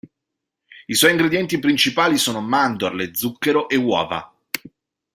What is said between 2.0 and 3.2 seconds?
sono mandorle,